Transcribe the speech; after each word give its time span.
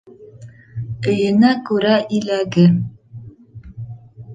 Өйөнә 1.11 1.53
күрә 1.69 1.95
иләге. 2.21 2.67